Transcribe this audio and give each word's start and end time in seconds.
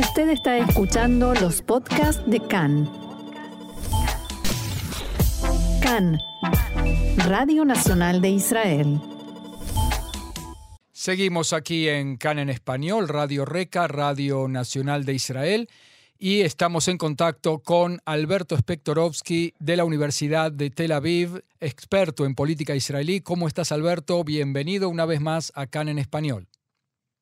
Usted 0.00 0.30
está 0.30 0.56
escuchando 0.56 1.34
los 1.34 1.60
podcasts 1.60 2.22
de 2.26 2.40
CAN. 2.40 2.90
CAN, 5.82 6.18
Radio 7.28 7.66
Nacional 7.66 8.22
de 8.22 8.30
Israel. 8.30 8.98
Seguimos 10.90 11.52
aquí 11.52 11.86
en 11.86 12.16
CAN 12.16 12.38
en 12.38 12.48
español, 12.48 13.08
Radio 13.08 13.44
Reca, 13.44 13.88
Radio 13.88 14.48
Nacional 14.48 15.04
de 15.04 15.12
Israel, 15.12 15.68
y 16.18 16.40
estamos 16.40 16.88
en 16.88 16.96
contacto 16.96 17.58
con 17.58 18.00
Alberto 18.06 18.56
Spektorovsky 18.56 19.52
de 19.58 19.76
la 19.76 19.84
Universidad 19.84 20.50
de 20.50 20.70
Tel 20.70 20.92
Aviv, 20.92 21.44
experto 21.60 22.24
en 22.24 22.34
política 22.34 22.74
israelí. 22.74 23.20
¿Cómo 23.20 23.46
estás, 23.46 23.70
Alberto? 23.70 24.24
Bienvenido 24.24 24.88
una 24.88 25.04
vez 25.04 25.20
más 25.20 25.52
a 25.54 25.66
CAN 25.66 25.90
en 25.90 25.98
español. 25.98 26.48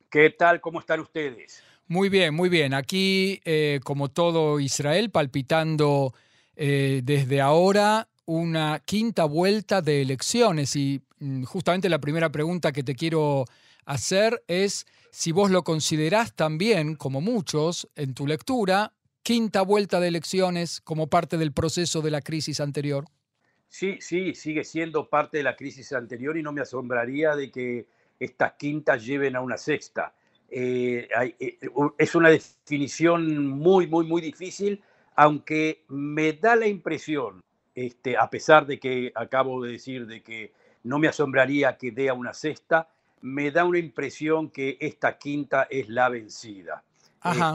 ¿Qué 0.08 0.30
tal? 0.30 0.60
¿Cómo 0.60 0.78
están 0.78 1.00
ustedes? 1.00 1.64
Muy 1.88 2.10
bien, 2.10 2.34
muy 2.34 2.50
bien. 2.50 2.74
Aquí, 2.74 3.40
eh, 3.46 3.80
como 3.82 4.10
todo 4.10 4.60
Israel, 4.60 5.10
palpitando 5.10 6.12
eh, 6.54 7.00
desde 7.02 7.40
ahora 7.40 8.08
una 8.26 8.82
quinta 8.84 9.24
vuelta 9.24 9.80
de 9.80 10.02
elecciones. 10.02 10.76
Y 10.76 11.00
mm, 11.18 11.44
justamente 11.44 11.88
la 11.88 11.98
primera 11.98 12.30
pregunta 12.30 12.72
que 12.72 12.82
te 12.82 12.94
quiero 12.94 13.46
hacer 13.86 14.44
es 14.48 14.86
si 15.10 15.32
vos 15.32 15.50
lo 15.50 15.64
considerás 15.64 16.34
también, 16.34 16.94
como 16.94 17.22
muchos, 17.22 17.88
en 17.96 18.12
tu 18.12 18.26
lectura, 18.26 18.92
quinta 19.22 19.62
vuelta 19.62 19.98
de 19.98 20.08
elecciones 20.08 20.82
como 20.82 21.06
parte 21.06 21.38
del 21.38 21.52
proceso 21.52 22.02
de 22.02 22.10
la 22.10 22.20
crisis 22.20 22.60
anterior. 22.60 23.06
Sí, 23.68 23.96
sí, 24.00 24.34
sigue 24.34 24.62
siendo 24.64 25.08
parte 25.08 25.38
de 25.38 25.42
la 25.42 25.56
crisis 25.56 25.92
anterior 25.92 26.36
y 26.36 26.42
no 26.42 26.52
me 26.52 26.60
asombraría 26.60 27.34
de 27.34 27.50
que 27.50 27.86
estas 28.20 28.52
quintas 28.58 29.06
lleven 29.06 29.36
a 29.36 29.40
una 29.40 29.56
sexta. 29.56 30.14
Eh, 30.50 31.08
eh, 31.38 31.58
es 31.98 32.14
una 32.14 32.30
definición 32.30 33.46
muy, 33.46 33.86
muy, 33.86 34.06
muy 34.06 34.22
difícil, 34.22 34.82
aunque 35.14 35.84
me 35.88 36.32
da 36.32 36.56
la 36.56 36.66
impresión, 36.66 37.42
este, 37.74 38.16
a 38.16 38.30
pesar 38.30 38.66
de 38.66 38.78
que 38.78 39.12
acabo 39.14 39.62
de 39.62 39.72
decir 39.72 40.06
de 40.06 40.22
que 40.22 40.52
no 40.84 40.98
me 40.98 41.08
asombraría 41.08 41.76
que 41.76 41.90
dé 41.90 42.08
a 42.08 42.14
una 42.14 42.32
sexta, 42.32 42.88
me 43.20 43.50
da 43.50 43.64
una 43.64 43.78
impresión 43.78 44.50
que 44.50 44.78
esta 44.80 45.18
quinta 45.18 45.66
es 45.68 45.88
la 45.88 46.08
vencida. 46.08 46.82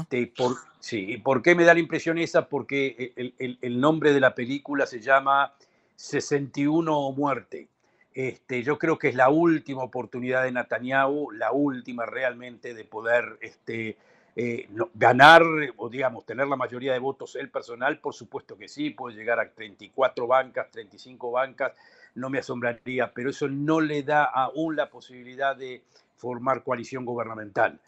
Este, 0.01 0.27
por, 0.27 0.57
sí, 0.79 1.17
¿por 1.17 1.41
qué 1.41 1.55
me 1.55 1.63
da 1.63 1.73
la 1.73 1.79
impresión 1.79 2.17
esa? 2.17 2.47
Porque 2.47 3.13
el, 3.15 3.57
el 3.61 3.79
nombre 3.79 4.13
de 4.13 4.19
la 4.19 4.35
película 4.35 4.85
se 4.85 4.99
llama 4.99 5.53
61 5.95 6.95
o 6.95 7.11
muerte. 7.13 7.69
Este, 8.13 8.61
yo 8.61 8.77
creo 8.77 8.99
que 8.99 9.09
es 9.09 9.15
la 9.15 9.29
última 9.29 9.83
oportunidad 9.83 10.43
de 10.43 10.51
Netanyahu, 10.51 11.31
la 11.31 11.51
última 11.51 12.05
realmente 12.05 12.73
de 12.75 12.85
poder 12.85 13.37
este, 13.41 13.97
eh, 14.35 14.67
ganar 14.93 15.41
o 15.77 15.89
digamos 15.89 16.25
tener 16.25 16.47
la 16.47 16.55
mayoría 16.55 16.93
de 16.93 16.99
votos 16.99 17.35
el 17.35 17.49
personal, 17.49 17.99
por 17.99 18.13
supuesto 18.13 18.55
que 18.55 18.67
sí, 18.67 18.91
puede 18.91 19.15
llegar 19.15 19.39
a 19.39 19.49
34 19.49 20.27
bancas, 20.27 20.69
35 20.69 21.31
bancas, 21.31 21.73
no 22.13 22.29
me 22.29 22.37
asombraría, 22.37 23.11
pero 23.11 23.31
eso 23.31 23.47
no 23.47 23.81
le 23.81 24.03
da 24.03 24.25
aún 24.25 24.75
la 24.75 24.91
posibilidad 24.91 25.55
de 25.55 25.81
formar 26.15 26.63
coalición 26.63 27.05
gubernamental. 27.05 27.79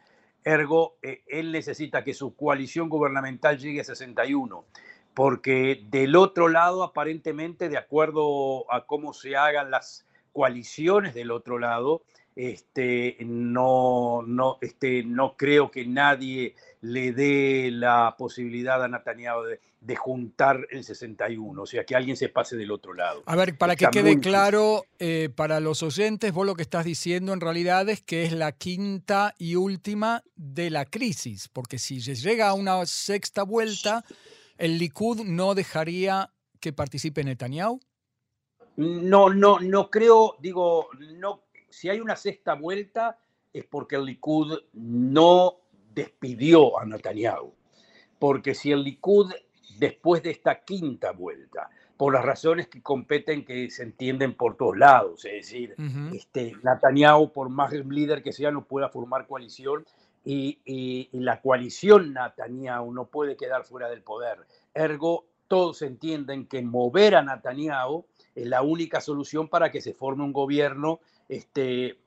Ergo, 0.43 0.97
eh, 1.03 1.21
él 1.27 1.51
necesita 1.51 2.03
que 2.03 2.15
su 2.15 2.35
coalición 2.35 2.89
gubernamental 2.89 3.59
llegue 3.59 3.81
a 3.81 3.83
61 3.83 4.65
porque 5.15 5.81
del 5.89 6.15
otro 6.17 6.49
lado, 6.49 6.83
aparentemente, 6.83 7.69
de 7.69 7.77
acuerdo 7.77 8.71
a 8.71 8.85
cómo 8.85 9.13
se 9.13 9.37
hagan 9.37 9.71
las 9.71 10.05
coaliciones 10.35 11.13
del 11.13 11.31
otro 11.31 11.57
lado, 11.59 12.03
este, 12.35 13.15
no, 13.21 14.21
no, 14.27 14.57
este, 14.59 15.03
no 15.03 15.37
creo 15.37 15.71
que 15.71 15.85
nadie 15.85 16.55
le 16.81 17.13
dé 17.13 17.71
la 17.71 18.15
posibilidad 18.17 18.83
a 18.83 18.89
Netanyahu 18.89 19.43
de, 19.79 19.95
juntar 19.95 20.67
el 20.71 20.83
61, 20.83 21.61
o 21.61 21.65
sea, 21.65 21.85
que 21.85 21.95
alguien 21.95 22.17
se 22.17 22.27
pase 22.27 22.57
del 22.57 22.71
otro 22.71 22.93
lado. 22.93 23.23
A 23.27 23.35
ver, 23.37 23.57
para 23.57 23.77
que 23.77 23.87
quede 23.91 24.19
claro 24.19 24.83
eh, 24.99 25.29
para 25.33 25.61
los 25.61 25.83
oyentes, 25.83 26.33
vos 26.33 26.45
lo 26.45 26.55
que 26.55 26.63
estás 26.63 26.83
diciendo 26.83 27.31
en 27.31 27.39
realidad 27.39 27.87
es 27.87 28.01
que 28.01 28.23
es 28.23 28.33
la 28.33 28.51
quinta 28.51 29.35
y 29.37 29.55
última 29.55 30.21
de 30.35 30.69
la 30.71 30.83
crisis, 30.83 31.47
porque 31.47 31.77
si 31.77 32.01
llega 32.01 32.49
a 32.49 32.53
una 32.53 32.85
sexta 32.87 33.43
vuelta, 33.43 34.03
el 34.57 34.79
Likud 34.79 35.23
no 35.23 35.55
dejaría 35.55 36.31
que 36.59 36.73
participe 36.73 37.23
Netanyahu. 37.23 37.79
No, 38.77 39.29
no, 39.29 39.59
no 39.59 39.89
creo, 39.89 40.35
digo, 40.39 40.89
no, 41.15 41.41
si 41.69 41.89
hay 41.89 41.99
una 41.99 42.15
sexta 42.15 42.55
vuelta 42.55 43.17
es 43.53 43.65
porque 43.65 43.95
el 43.95 44.05
Likud 44.05 44.59
no 44.73 45.55
despidió 45.93 46.77
a 46.77 46.85
Netanyahu. 46.85 47.53
Porque 48.19 48.53
si 48.53 48.71
el 48.71 48.83
Likud, 48.83 49.31
después 49.79 50.21
de 50.23 50.31
esta 50.31 50.63
quinta 50.63 51.11
vuelta, 51.11 51.69
por 51.95 52.13
las 52.13 52.25
razones 52.25 52.67
que 52.67 52.81
competen, 52.81 53.45
que 53.45 53.69
se 53.69 53.83
entienden 53.83 54.33
por 54.33 54.57
todos 54.57 54.77
lados, 54.77 55.23
es 55.23 55.33
decir, 55.33 55.75
este, 56.13 56.53
Netanyahu, 56.63 57.31
por 57.31 57.49
más 57.49 57.71
líder 57.71 58.21
que 58.21 58.33
sea, 58.33 58.51
no 58.51 58.65
pueda 58.65 58.89
formar 58.89 59.25
coalición 59.25 59.85
y, 60.25 60.59
y 60.65 61.09
la 61.13 61.41
coalición 61.41 62.13
Netanyahu 62.13 62.91
no 62.91 63.05
puede 63.05 63.37
quedar 63.37 63.63
fuera 63.63 63.87
del 63.89 64.01
poder. 64.01 64.39
Ergo, 64.73 65.25
todos 65.47 65.81
entienden 65.81 66.47
que 66.47 66.61
mover 66.61 67.15
a 67.15 67.21
Netanyahu 67.21 68.05
es 68.35 68.45
la 68.45 68.61
única 68.61 69.01
solución 69.01 69.47
para 69.47 69.71
que 69.71 69.81
se 69.81 69.93
forme 69.93 70.23
un 70.23 70.33
gobierno 70.33 70.99
este, 71.29 71.97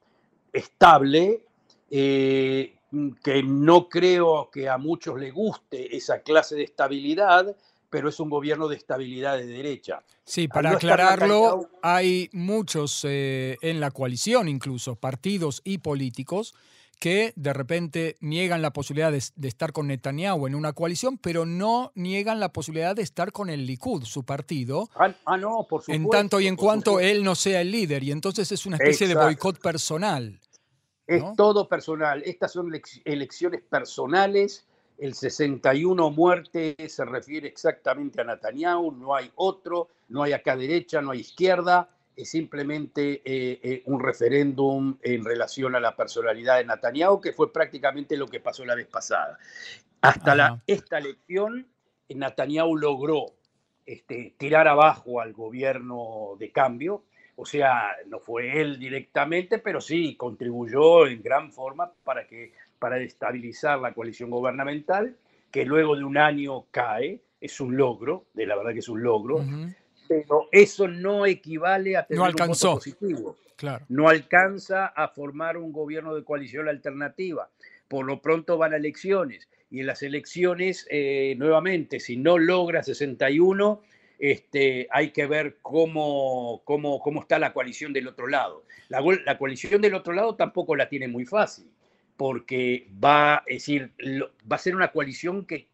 estable, 0.53 1.45
eh, 1.91 2.75
que 3.23 3.43
no 3.43 3.89
creo 3.89 4.51
que 4.51 4.69
a 4.69 4.79
muchos 4.79 5.19
les 5.19 5.33
guste 5.33 5.97
esa 5.97 6.21
clase 6.21 6.55
de 6.57 6.65
estabilidad, 6.65 7.57
pero 7.91 8.11
es 8.11 8.21
un 8.21 8.29
gobierno 8.29 8.69
de 8.69 8.77
estabilidad 8.77 9.39
de 9.39 9.47
derecha. 9.47 10.03
Sí, 10.25 10.47
para 10.47 10.73
aclararlo, 10.73 11.71
hay 11.83 12.29
muchos 12.33 13.05
eh, 13.09 13.57
en 13.63 13.81
la 13.81 13.91
coalición, 13.91 14.49
incluso 14.49 14.97
partidos 14.97 15.63
y 15.65 15.79
políticos, 15.79 16.55
que 16.99 17.33
de 17.37 17.53
repente 17.53 18.17
niegan 18.21 18.61
la 18.61 18.73
posibilidad 18.73 19.13
de, 19.13 19.49
estar 19.49 19.73
con 19.73 19.87
Netanyahu 19.87 20.47
en 20.47 20.55
una 20.55 20.73
coalición, 20.73 21.17
pero 21.19 21.47
no 21.47 21.93
niegan 21.95 22.41
la 22.41 22.53
posibilidad 22.53 22.97
de 22.97 23.03
estar 23.03 23.33
con 23.33 23.51
el 23.51 23.67
Likud, 23.67 24.05
su 24.05 24.25
partido. 24.25 24.89
Ah, 24.97 25.15
ah 25.25 25.37
no, 25.37 25.67
por 25.69 25.83
supuesto. 25.83 25.93
En 25.93 26.09
tanto 26.09 26.41
y 26.41 26.49
en 26.49 26.57
cuanto 26.57 26.99
él 27.01 27.23
no 27.23 27.35
sea 27.35 27.61
el 27.61 27.71
líder, 27.71 28.03
y 28.03 28.11
entonces 28.11 28.51
es 28.51 28.67
una 28.67 28.77
especie 28.77 29.07
de 29.07 29.15
boicot 29.15 29.61
personal. 29.61 30.41
Es 31.07 31.23
todo 31.37 31.69
personal. 31.69 32.23
Estas 32.27 32.53
son 32.53 32.71
elecciones 33.05 33.63
personales. 33.63 34.67
El 34.99 35.15
61 35.15 36.11
muerte 36.11 36.77
se 36.89 37.05
refiere 37.05 37.47
exactamente 37.47 38.21
a 38.21 38.25
Netanyahu, 38.25 38.91
no 38.93 39.15
hay 39.15 39.31
otro, 39.37 39.89
no 40.09 40.25
hay 40.25 40.33
acá 40.33 40.57
derecha, 40.57 41.01
no 41.01 41.13
hay 41.13 41.21
izquierda 41.21 41.89
es 42.19 42.31
simplemente 42.31 43.23
eh, 43.25 43.61
eh, 43.63 43.83
un 43.87 44.01
referéndum 44.01 44.99
en 45.03 45.25
relación 45.25 45.77
a 45.77 45.81
la 45.81 45.95
personalidad 45.95 46.59
de 46.59 46.65
Netanyahu, 46.65 47.21
que 47.21 47.33
fue 47.33 47.53
prácticamente 47.53 48.17
lo 48.17 48.27
que 48.27 48.41
pasó 48.41 48.65
la 48.65 48.75
vez 48.75 48.89
pasada. 48.89 49.39
Hasta 50.01 50.35
la, 50.35 50.61
esta 50.67 50.99
elección, 50.99 51.69
Netanyahu 52.09 52.77
logró 52.77 53.27
este, 53.87 54.35
tirar 54.37 54.67
abajo 54.67 55.21
al 55.21 55.33
gobierno 55.33 56.35
de 56.41 56.51
cambio, 56.51 57.05
o 57.37 57.47
sea, 57.47 57.93
no 58.09 58.19
fue 58.19 58.61
él 58.61 58.81
directamente, 58.81 59.61
pero 59.61 59.81
sí 59.81 60.17
contribuyó 60.17 61.07
en 61.07 61.23
gran 61.23 61.53
forma 61.53 61.93
para, 62.03 62.27
que, 62.27 62.53
para 62.81 62.99
estabilizar 62.99 63.79
la 63.79 63.95
coalición 63.95 64.29
gubernamental, 64.31 65.17
que 65.53 65.65
luego 65.65 65.95
de 65.95 66.03
un 66.03 66.19
año 66.19 66.65
cae, 66.73 67.21
es 67.41 67.61
un 67.61 67.77
logro, 67.77 68.25
de 68.35 68.45
la 68.45 68.57
verdad 68.57 68.73
que 68.73 68.81
es 68.81 68.89
un 68.89 69.05
logro 69.05 69.45
pero 70.09 70.49
eso 70.51 70.89
no 70.89 71.27
equivale 71.27 71.97
a 71.97 72.07
tener 72.07 72.19
no 72.19 72.25
alcanzó. 72.25 72.69
un 72.69 72.75
voto 72.75 72.79
positivo. 72.79 73.37
Claro. 73.57 73.85
No 73.89 74.09
alcanza 74.09 74.87
a 74.87 75.09
formar 75.09 75.57
un 75.57 75.73
gobierno 75.73 76.15
de 76.15 76.25
coalición 76.25 76.69
alternativa. 76.69 77.51
Por 77.89 78.07
lo 78.07 78.23
pronto 78.23 78.57
van 78.57 78.73
a 78.73 78.77
elecciones. 78.77 79.49
Y 79.71 79.81
en 79.81 79.87
las 79.87 80.03
elecciones, 80.03 80.87
eh, 80.91 81.35
nuevamente, 81.39 82.01
si 82.01 82.17
no 82.17 82.39
logra 82.39 82.83
61, 82.83 83.83
este, 84.19 84.89
hay 84.91 85.11
que 85.11 85.27
ver 85.27 85.59
cómo, 85.63 86.63
cómo, 86.65 87.01
cómo 87.01 87.21
está 87.21 87.39
la 87.39 87.53
coalición 87.53 87.93
del 87.93 88.09
otro 88.09 88.27
lado. 88.27 88.65
La, 88.89 89.01
la, 89.25 89.39
coalición 89.39 89.81
del 89.81 89.95
otro 89.95 90.13
lado 90.13 90.35
tampoco 90.35 90.75
la 90.75 90.89
tiene 90.89 91.07
muy 91.07 91.25
fácil, 91.25 91.67
porque 92.17 92.89
va, 93.03 93.45
es 93.47 93.59
decir, 93.59 93.93
va 94.51 94.57
a 94.57 94.59
ser 94.59 94.75
una 94.75 94.91
coalición 94.91 95.47
que, 95.47 95.69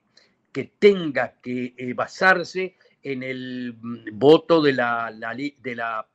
que 0.53 0.73
tenga 0.79 1.35
que 1.41 1.75
eh, 1.77 1.95
basarse 1.95 2.77
en 3.05 3.23
el 3.23 3.77
mm, 3.81 4.19
voto 4.19 4.61
de 4.61 4.73
la, 4.73 5.13
de 5.13 5.77
la, 5.77 6.09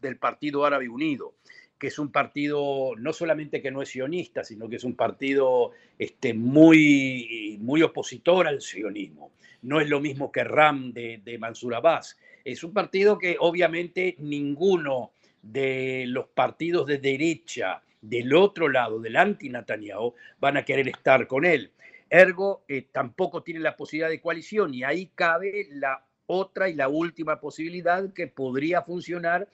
del, 0.00 0.18
Partido 0.18 0.64
Árabe 0.64 0.88
Unido, 0.88 1.34
que 1.78 1.88
es 1.88 1.98
un 1.98 2.12
partido 2.12 2.92
no 2.96 3.12
solamente 3.12 3.60
que 3.60 3.70
no 3.70 3.82
es 3.82 3.88
sionista, 3.88 4.44
sino 4.44 4.68
que 4.68 4.76
es 4.76 4.84
un 4.84 4.94
partido 4.94 5.72
este, 5.98 6.34
muy, 6.34 7.58
muy 7.60 7.82
opositor 7.82 8.46
al 8.46 8.60
sionismo. 8.60 9.32
No 9.62 9.80
es 9.80 9.88
lo 9.88 10.00
mismo 10.00 10.30
que 10.30 10.44
RAM 10.44 10.92
de, 10.92 11.22
de 11.24 11.38
Mansur 11.38 11.74
Abbas. 11.74 12.18
Es 12.44 12.62
un 12.62 12.74
partido 12.74 13.18
que 13.18 13.36
obviamente 13.40 14.14
ninguno 14.18 15.12
de 15.42 16.04
los 16.06 16.28
partidos 16.28 16.86
de 16.86 16.98
derecha 16.98 17.82
del 18.02 18.34
otro 18.34 18.68
lado, 18.68 19.00
del 19.00 19.16
anti-Netanyahu, 19.16 20.14
van 20.38 20.58
a 20.58 20.64
querer 20.64 20.88
estar 20.88 21.26
con 21.26 21.46
él. 21.46 21.72
Ergo, 22.10 22.64
eh, 22.68 22.86
tampoco 22.92 23.42
tiene 23.42 23.60
la 23.60 23.76
posibilidad 23.76 24.10
de 24.10 24.20
coalición 24.20 24.74
y 24.74 24.84
ahí 24.84 25.10
cabe 25.14 25.68
la 25.70 26.04
otra 26.26 26.68
y 26.68 26.74
la 26.74 26.88
última 26.88 27.40
posibilidad 27.40 28.12
que 28.12 28.26
podría 28.26 28.82
funcionar, 28.82 29.48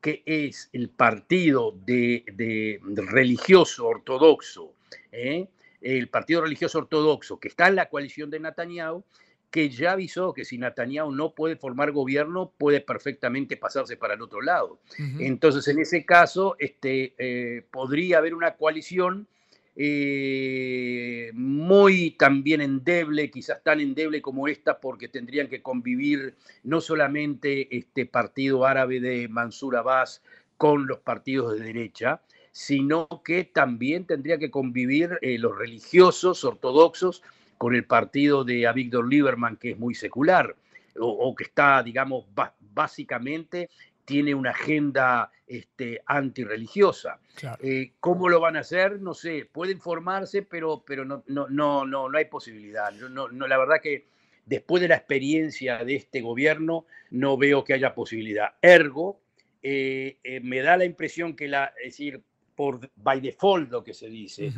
que 0.00 0.22
es 0.26 0.68
el 0.72 0.88
partido 0.88 1.74
de, 1.84 2.80
religioso 2.94 3.86
ortodoxo, 3.86 4.72
¿eh? 5.12 5.48
el 5.80 6.08
partido 6.08 6.42
religioso 6.42 6.78
ortodoxo 6.78 7.38
que 7.38 7.48
está 7.48 7.68
en 7.68 7.76
la 7.76 7.88
coalición 7.88 8.30
de 8.30 8.40
Netanyahu, 8.40 9.04
que 9.50 9.70
ya 9.70 9.92
avisó 9.92 10.34
que 10.34 10.44
si 10.44 10.58
Netanyahu 10.58 11.12
no 11.12 11.30
puede 11.30 11.56
formar 11.56 11.92
gobierno, 11.92 12.52
puede 12.58 12.80
perfectamente 12.80 13.56
pasarse 13.56 13.96
para 13.96 14.14
el 14.14 14.22
otro 14.22 14.42
lado. 14.42 14.80
Entonces, 15.18 15.66
en 15.68 15.78
ese 15.78 16.04
caso, 16.04 16.56
este, 16.58 17.14
eh, 17.16 17.64
podría 17.70 18.18
haber 18.18 18.34
una 18.34 18.56
coalición 18.56 19.28
eh, 19.76 21.30
muy 21.34 22.12
también 22.12 22.62
endeble, 22.62 23.30
quizás 23.30 23.62
tan 23.62 23.80
endeble 23.80 24.22
como 24.22 24.48
esta, 24.48 24.80
porque 24.80 25.08
tendrían 25.08 25.48
que 25.48 25.60
convivir 25.60 26.34
no 26.64 26.80
solamente 26.80 27.76
este 27.76 28.06
partido 28.06 28.64
árabe 28.64 29.00
de 29.00 29.28
Mansur 29.28 29.76
Abbas 29.76 30.22
con 30.56 30.86
los 30.86 31.00
partidos 31.00 31.58
de 31.58 31.66
derecha, 31.66 32.22
sino 32.52 33.06
que 33.22 33.44
también 33.44 34.06
tendría 34.06 34.38
que 34.38 34.50
convivir 34.50 35.18
eh, 35.20 35.38
los 35.38 35.58
religiosos 35.58 36.42
ortodoxos 36.42 37.22
con 37.58 37.74
el 37.74 37.84
partido 37.84 38.44
de 38.44 38.66
Avigdor 38.66 39.06
Lieberman, 39.08 39.56
que 39.56 39.72
es 39.72 39.78
muy 39.78 39.94
secular, 39.94 40.56
o, 40.98 41.34
que 41.34 41.44
está, 41.44 41.82
digamos, 41.82 42.24
básicamente 42.72 43.68
tiene 44.06 44.34
una 44.34 44.50
agenda 44.50 45.30
este, 45.46 46.00
antirreligiosa. 46.06 47.20
Eh, 47.60 47.92
¿Cómo 48.00 48.30
lo 48.30 48.40
van 48.40 48.56
a 48.56 48.60
hacer? 48.60 49.00
No 49.00 49.12
sé, 49.12 49.46
pueden 49.52 49.80
formarse, 49.80 50.42
pero, 50.42 50.82
pero 50.86 51.04
no, 51.04 51.22
no, 51.26 51.48
no, 51.48 51.84
no, 51.84 52.08
no 52.08 52.18
hay 52.18 52.24
posibilidad. 52.26 52.90
No, 52.92 53.28
no, 53.28 53.46
la 53.46 53.58
verdad 53.58 53.76
que 53.82 54.06
después 54.46 54.80
de 54.80 54.88
la 54.88 54.96
experiencia 54.96 55.84
de 55.84 55.96
este 55.96 56.20
gobierno, 56.22 56.86
no 57.10 57.36
veo 57.36 57.64
que 57.64 57.74
haya 57.74 57.94
posibilidad. 57.94 58.54
Ergo, 58.62 59.20
eh, 59.62 60.18
eh, 60.22 60.40
me 60.40 60.60
da 60.60 60.76
la 60.76 60.84
impresión 60.84 61.34
que 61.34 61.48
la, 61.48 61.72
es 61.82 61.92
decir, 61.92 62.22
por 62.54 62.88
by 62.96 63.20
default 63.20 63.70
lo 63.70 63.84
que 63.84 63.92
se 63.92 64.08
dice, 64.08 64.52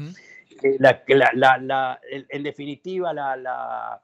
la, 0.79 1.03
la, 1.35 2.01
en 2.05 2.43
definitiva 2.43 3.13
la, 3.13 4.03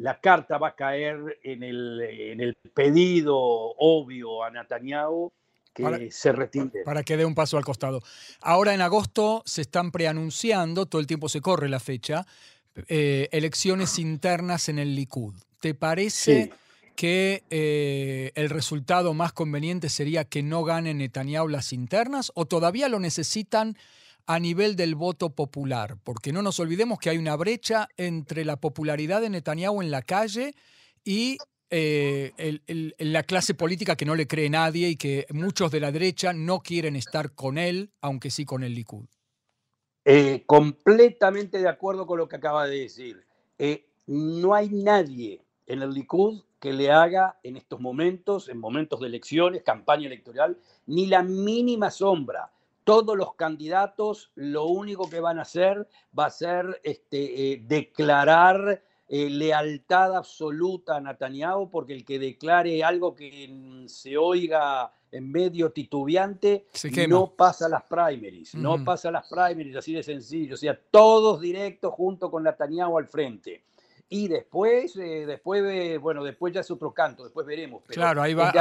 la 0.00 0.18
carta 0.18 0.56
va 0.56 0.68
a 0.68 0.74
caer 0.74 1.38
en 1.42 1.62
el, 1.62 2.00
en 2.00 2.40
el 2.40 2.56
pedido 2.74 3.36
obvio 3.38 4.42
a 4.42 4.50
Netanyahu 4.50 5.30
que 5.74 6.10
se 6.10 6.32
retire. 6.32 6.84
Para 6.84 7.02
que 7.02 7.18
dé 7.18 7.24
un 7.26 7.34
paso 7.34 7.58
al 7.58 7.64
costado. 7.64 8.00
Ahora 8.40 8.72
en 8.72 8.80
agosto 8.80 9.42
se 9.44 9.60
están 9.60 9.92
preanunciando, 9.92 10.86
todo 10.86 11.00
el 11.02 11.06
tiempo 11.06 11.28
se 11.28 11.42
corre 11.42 11.68
la 11.68 11.80
fecha, 11.80 12.26
eh, 12.88 13.28
elecciones 13.30 13.98
internas 13.98 14.70
en 14.70 14.78
el 14.78 14.96
Likud. 14.96 15.34
¿Te 15.60 15.74
parece 15.74 16.50
que 16.96 17.44
eh, 17.50 18.32
el 18.36 18.48
resultado 18.48 19.12
más 19.12 19.34
conveniente 19.34 19.90
sería 19.90 20.24
que 20.24 20.42
no 20.42 20.64
gane 20.64 20.94
Netanyahu 20.94 21.48
las 21.48 21.74
internas 21.74 22.32
o 22.34 22.46
todavía 22.46 22.88
lo 22.88 23.00
necesitan 23.00 23.76
a 24.30 24.38
nivel 24.38 24.76
del 24.76 24.94
voto 24.94 25.30
popular, 25.30 25.96
porque 26.04 26.32
no 26.32 26.40
nos 26.40 26.60
olvidemos 26.60 27.00
que 27.00 27.10
hay 27.10 27.18
una 27.18 27.34
brecha 27.34 27.88
entre 27.96 28.44
la 28.44 28.60
popularidad 28.60 29.20
de 29.20 29.28
Netanyahu 29.28 29.82
en 29.82 29.90
la 29.90 30.02
calle 30.02 30.54
y 31.04 31.36
eh, 31.68 32.60
la 32.98 33.24
clase 33.24 33.54
política 33.54 33.96
que 33.96 34.04
no 34.04 34.14
le 34.14 34.28
cree 34.28 34.48
nadie 34.48 34.90
y 34.90 34.94
que 34.94 35.26
muchos 35.30 35.72
de 35.72 35.80
la 35.80 35.90
derecha 35.90 36.32
no 36.32 36.60
quieren 36.60 36.94
estar 36.94 37.34
con 37.34 37.58
él, 37.58 37.90
aunque 38.00 38.30
sí 38.30 38.44
con 38.44 38.62
el 38.62 38.72
Likud. 38.72 39.06
Eh, 40.04 40.44
completamente 40.46 41.58
de 41.58 41.68
acuerdo 41.68 42.06
con 42.06 42.18
lo 42.18 42.28
que 42.28 42.36
acaba 42.36 42.68
de 42.68 42.82
decir. 42.82 43.26
Eh, 43.58 43.84
no 44.06 44.54
hay 44.54 44.68
nadie 44.68 45.42
en 45.66 45.82
el 45.82 45.90
Likud 45.90 46.44
que 46.60 46.72
le 46.72 46.92
haga 46.92 47.40
en 47.42 47.56
estos 47.56 47.80
momentos, 47.80 48.48
en 48.48 48.58
momentos 48.60 49.00
de 49.00 49.08
elecciones, 49.08 49.64
campaña 49.64 50.06
electoral, 50.06 50.56
ni 50.86 51.06
la 51.06 51.24
mínima 51.24 51.90
sombra 51.90 52.52
todos 52.90 53.16
los 53.16 53.36
candidatos 53.36 54.32
lo 54.34 54.64
único 54.64 55.08
que 55.08 55.20
van 55.20 55.38
a 55.38 55.42
hacer 55.42 55.86
va 56.18 56.26
a 56.26 56.30
ser 56.30 56.80
este, 56.82 57.52
eh, 57.52 57.62
declarar 57.64 58.82
eh, 59.06 59.30
lealtad 59.30 60.16
absoluta 60.16 60.96
a 60.96 61.00
Netanyahu, 61.00 61.70
porque 61.70 61.92
el 61.92 62.04
que 62.04 62.18
declare 62.18 62.82
algo 62.82 63.14
que 63.14 63.84
se 63.86 64.16
oiga 64.16 64.92
en 65.12 65.30
medio 65.30 65.70
titubeante 65.70 66.66
no 67.08 67.32
pasa 67.36 67.68
las 67.68 67.84
primaries, 67.84 68.56
no 68.56 68.84
pasa 68.84 69.12
las 69.12 69.28
primaries, 69.28 69.76
así 69.76 69.92
de 69.92 70.02
sencillo, 70.02 70.54
o 70.54 70.58
sea, 70.58 70.76
todos 70.90 71.40
directos 71.40 71.94
junto 71.94 72.28
con 72.28 72.42
Netanyahu 72.42 72.98
al 72.98 73.06
frente. 73.06 73.62
Y 74.12 74.26
después, 74.26 74.96
eh, 74.96 75.24
después, 75.24 76.00
bueno, 76.00 76.24
después 76.24 76.52
ya 76.52 76.62
es 76.62 76.70
otro 76.72 76.92
canto, 76.92 77.22
después 77.22 77.46
veremos. 77.46 77.84
claro, 77.86 78.20
ahí 78.20 78.34
va. 78.34 78.52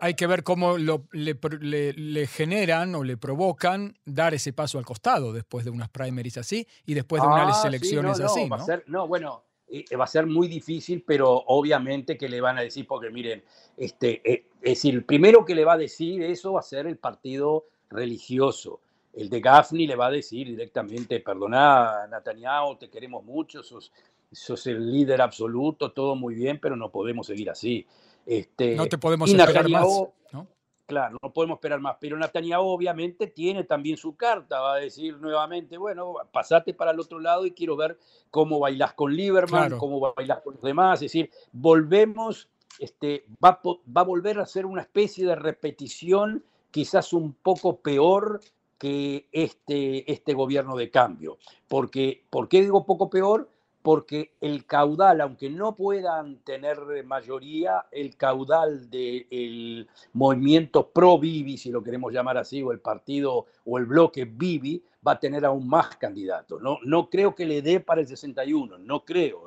hay 0.00 0.14
que 0.14 0.28
ver 0.28 0.44
cómo 0.44 0.76
le, 0.78 2.26
generan 2.28 2.94
o 2.94 3.02
le 3.02 3.16
provocan 3.16 3.98
dar 4.04 4.32
ese 4.32 4.52
paso 4.52 4.78
al 4.78 4.84
costado 4.86 5.32
después 5.32 5.64
de 5.64 5.72
unas 5.72 5.88
primaries 5.88 6.38
así 6.38 6.68
y 6.86 6.94
después 6.94 7.20
de 7.20 7.26
unas 7.26 7.64
ah, 7.64 7.68
elecciones 7.68 8.20
así. 8.20 8.48
Va 8.48 8.58
a 8.58 8.60
ser, 8.60 8.84
no, 8.86 9.08
bueno, 9.08 9.42
eh, 9.66 9.96
va 9.96 10.04
a 10.04 10.06
ser 10.06 10.26
muy 10.26 10.46
difícil, 10.46 11.02
pero 11.04 11.32
obviamente 11.32 12.16
que 12.16 12.28
le 12.28 12.40
van 12.40 12.58
a 12.58 12.60
decir, 12.60 12.86
porque 12.86 13.10
miren, 13.10 13.42
este, 13.76 14.22
eh, 14.24 14.46
es 14.62 14.74
decir, 14.74 14.94
el 14.94 15.04
primero 15.04 15.44
que 15.44 15.56
le 15.56 15.64
va 15.64 15.72
a 15.72 15.78
decir 15.78 16.22
eso 16.22 16.52
va 16.52 16.60
a 16.60 16.62
ser 16.62 16.86
el 16.86 16.96
partido 16.96 17.64
religioso. 17.90 18.80
El 19.12 19.30
de 19.30 19.40
Gafni 19.40 19.88
le 19.88 19.96
va 19.96 20.06
a 20.06 20.10
decir 20.12 20.46
directamente, 20.46 21.18
perdona, 21.18 22.06
Netanyahu, 22.06 22.76
te 22.76 22.88
queremos 22.88 23.24
mucho, 23.24 23.64
sos 23.64 23.90
sos 24.32 24.66
el 24.66 24.90
líder 24.90 25.22
absoluto, 25.22 25.92
todo 25.92 26.14
muy 26.14 26.34
bien, 26.34 26.58
pero 26.60 26.76
no 26.76 26.90
podemos 26.90 27.26
seguir 27.26 27.50
así. 27.50 27.86
Este, 28.24 28.74
no 28.74 28.86
te 28.86 28.98
podemos 28.98 29.30
esperar 29.30 29.68
más. 29.68 29.86
¿no? 30.32 30.46
Claro, 30.86 31.18
no 31.20 31.32
podemos 31.32 31.56
esperar 31.56 31.80
más. 31.80 31.96
Pero 32.00 32.16
Netanyahu 32.16 32.64
obviamente 32.64 33.26
tiene 33.26 33.64
también 33.64 33.96
su 33.96 34.16
carta. 34.16 34.60
Va 34.60 34.74
a 34.74 34.78
decir 34.78 35.18
nuevamente, 35.18 35.76
bueno, 35.76 36.14
pasate 36.32 36.74
para 36.74 36.92
el 36.92 37.00
otro 37.00 37.18
lado 37.18 37.44
y 37.44 37.52
quiero 37.52 37.76
ver 37.76 37.98
cómo 38.30 38.60
bailás 38.60 38.94
con 38.94 39.14
Lieberman, 39.14 39.78
cómo 39.78 40.00
bailás 40.14 40.40
con 40.42 40.54
los 40.54 40.62
demás. 40.62 40.98
Es 40.98 41.12
decir, 41.12 41.30
volvemos, 41.52 42.48
este, 42.78 43.26
va, 43.44 43.60
va 43.64 44.00
a 44.00 44.04
volver 44.04 44.38
a 44.38 44.46
ser 44.46 44.64
una 44.64 44.82
especie 44.82 45.26
de 45.26 45.34
repetición 45.34 46.44
quizás 46.70 47.12
un 47.12 47.32
poco 47.32 47.80
peor 47.80 48.40
que 48.78 49.28
este, 49.32 50.10
este 50.12 50.34
gobierno 50.34 50.76
de 50.76 50.90
cambio. 50.90 51.38
Porque, 51.68 52.24
¿Por 52.30 52.48
qué 52.48 52.60
digo 52.60 52.84
poco 52.84 53.10
peor? 53.10 53.50
Porque 53.86 54.32
el 54.40 54.66
caudal, 54.66 55.20
aunque 55.20 55.48
no 55.48 55.76
puedan 55.76 56.38
tener 56.38 57.04
mayoría, 57.04 57.86
el 57.92 58.16
caudal 58.16 58.90
del 58.90 59.88
movimiento 60.12 60.90
pro-Bibi, 60.90 61.56
si 61.56 61.70
lo 61.70 61.84
queremos 61.84 62.12
llamar 62.12 62.36
así, 62.36 62.60
o 62.64 62.72
el 62.72 62.80
partido 62.80 63.46
o 63.64 63.78
el 63.78 63.84
bloque 63.84 64.24
Bibi, 64.24 64.82
va 65.06 65.12
a 65.12 65.20
tener 65.20 65.44
aún 65.44 65.68
más 65.68 65.96
candidatos. 65.98 66.60
No, 66.60 66.80
no 66.82 67.08
creo 67.08 67.36
que 67.36 67.46
le 67.46 67.62
dé 67.62 67.78
para 67.78 68.00
el 68.00 68.08
61, 68.08 68.76
no 68.78 69.04
creo. 69.04 69.44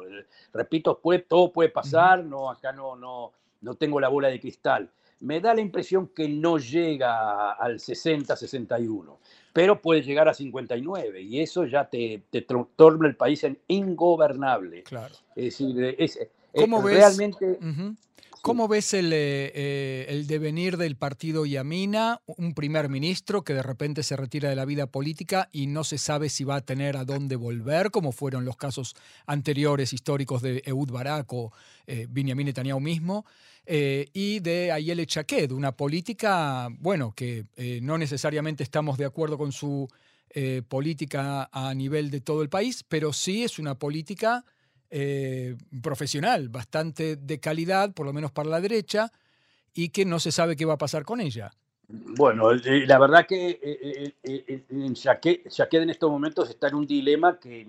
Repito, 0.53 1.01
todo 1.27 1.51
puede 1.51 1.67
pasar, 1.67 2.23
no, 2.23 2.49
acá 2.49 2.71
no, 2.71 2.95
no, 2.95 3.33
no 3.59 3.75
tengo 3.75 3.99
la 3.99 4.07
bola 4.07 4.29
de 4.29 4.39
cristal. 4.39 4.89
Me 5.21 5.41
da 5.41 5.53
la 5.53 5.61
impresión 5.61 6.07
que 6.07 6.27
no 6.27 6.57
llega 6.57 7.51
al 7.51 7.79
60-61 7.79 9.17
pero 9.51 9.81
puede 9.81 10.01
llegar 10.01 10.29
a 10.29 10.33
59 10.33 11.21
y 11.21 11.41
eso 11.41 11.65
ya 11.65 11.89
te, 11.89 12.23
te 12.29 12.41
torna 12.41 13.07
el 13.07 13.15
país 13.15 13.43
en 13.43 13.59
ingobernable. 13.67 14.83
Claro. 14.83 15.13
Es 15.35 15.45
decir, 15.45 15.95
es, 15.97 16.19
¿Cómo 16.53 16.81
ves, 16.81 16.97
realmente... 16.97 17.59
¿Cómo 18.41 18.69
ves 18.69 18.93
el, 18.93 19.11
eh, 19.11 19.51
eh, 19.53 20.05
el, 20.07 20.25
devenir 20.25 20.77
del 20.77 20.95
partido 20.95 21.45
Yamina, 21.45 22.21
un 22.25 22.53
primer 22.53 22.87
ministro 22.87 23.43
que 23.43 23.53
de 23.53 23.61
repente 23.61 24.01
se 24.01 24.15
retira 24.15 24.49
de 24.49 24.55
la 24.55 24.63
vida 24.63 24.87
política 24.87 25.49
y 25.51 25.67
no 25.67 25.83
se 25.83 25.97
sabe 25.97 26.29
si 26.29 26.45
va 26.45 26.55
a 26.55 26.61
tener 26.61 26.95
a 26.95 27.03
dónde 27.03 27.35
volver, 27.35 27.91
como 27.91 28.13
fueron 28.13 28.45
los 28.45 28.55
casos 28.55 28.95
anteriores 29.25 29.91
históricos 29.91 30.41
de 30.41 30.63
Eud 30.65 30.89
Barak 30.89 31.31
o 31.33 31.51
eh, 31.85 32.07
Benjamin 32.09 32.45
Netanyahu 32.45 32.79
mismo? 32.79 33.25
Eh, 33.65 34.07
y 34.13 34.39
de 34.39 34.71
Ayele 34.71 35.05
Chaked, 35.05 35.51
una 35.51 35.73
política, 35.73 36.69
bueno, 36.79 37.13
que 37.13 37.45
no 37.81 37.97
necesariamente 37.97 38.63
estamos 38.63 38.97
de 38.97 39.05
acuerdo 39.05 39.37
con 39.37 39.51
su 39.51 39.87
política 40.67 41.49
a 41.51 41.73
nivel 41.73 42.09
de 42.09 42.21
todo 42.21 42.41
el 42.41 42.49
país, 42.49 42.85
pero 42.87 43.13
sí 43.13 43.43
es 43.43 43.59
una 43.59 43.75
política 43.75 44.45
profesional, 45.81 46.49
bastante 46.49 47.15
de 47.15 47.39
calidad, 47.39 47.93
por 47.93 48.05
lo 48.05 48.13
menos 48.13 48.31
para 48.31 48.49
la 48.49 48.61
derecha, 48.61 49.11
y 49.73 49.89
que 49.89 50.05
no 50.05 50.19
se 50.19 50.31
sabe 50.31 50.55
qué 50.55 50.65
va 50.65 50.73
a 50.73 50.77
pasar 50.77 51.03
con 51.05 51.21
ella. 51.21 51.51
Bueno, 51.87 52.51
la 52.53 52.99
verdad 52.99 53.25
que 53.25 54.13
en 54.23 54.93
Shaked 54.93 55.81
en 55.81 55.89
estos 55.89 56.11
momentos 56.11 56.49
está 56.49 56.67
en 56.67 56.75
un 56.75 56.85
dilema 56.85 57.39
que 57.39 57.61
es 57.61 57.67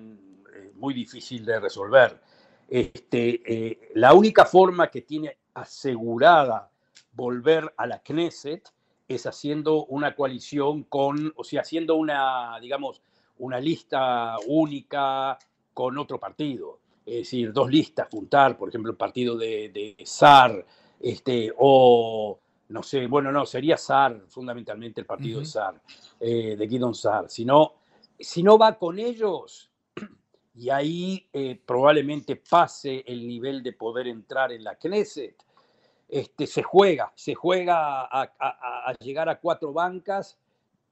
muy 0.74 0.92
difícil 0.92 1.44
de 1.44 1.60
resolver. 1.60 2.20
Este, 2.68 3.90
la 3.94 4.12
única 4.14 4.44
forma 4.44 4.90
que 4.90 5.02
tiene 5.02 5.38
asegurada 5.54 6.70
volver 7.12 7.72
a 7.76 7.86
la 7.86 8.00
Knesset 8.00 8.68
es 9.08 9.26
haciendo 9.26 9.86
una 9.86 10.14
coalición 10.14 10.84
con, 10.84 11.32
o 11.36 11.42
sea, 11.42 11.62
haciendo 11.62 11.96
una, 11.96 12.58
digamos, 12.60 13.02
una 13.38 13.58
lista 13.58 14.36
única 14.46 15.38
con 15.72 15.98
otro 15.98 16.20
partido. 16.20 16.79
Es 17.10 17.26
decir, 17.26 17.52
dos 17.52 17.68
listas, 17.68 18.08
juntar, 18.08 18.56
por 18.56 18.68
ejemplo, 18.68 18.92
el 18.92 18.96
partido 18.96 19.36
de, 19.36 19.70
de 19.70 19.96
SAR, 20.04 20.64
este, 21.00 21.52
o 21.58 22.38
no 22.68 22.82
sé, 22.84 23.08
bueno, 23.08 23.32
no, 23.32 23.44
sería 23.44 23.76
SAR, 23.76 24.26
fundamentalmente 24.28 25.00
el 25.00 25.06
partido 25.06 25.40
de 25.40 25.46
SAR, 25.46 25.82
eh, 26.20 26.54
de 26.56 26.66
Guidon 26.68 26.94
SAR. 26.94 27.28
Si 27.28 27.44
no, 27.44 27.74
si 28.18 28.44
no 28.44 28.56
va 28.56 28.78
con 28.78 28.98
ellos, 29.00 29.70
y 30.54 30.70
ahí 30.70 31.26
eh, 31.32 31.60
probablemente 31.66 32.36
pase 32.36 33.02
el 33.06 33.26
nivel 33.26 33.62
de 33.64 33.72
poder 33.72 34.06
entrar 34.06 34.52
en 34.52 34.62
la 34.62 34.76
Knesset, 34.76 35.34
este, 36.08 36.46
se 36.46 36.62
juega, 36.62 37.12
se 37.16 37.34
juega 37.34 38.02
a, 38.02 38.94
llegar 39.00 39.28
a 39.28 39.40
cuatro 39.40 39.72
bancas, 39.72 40.38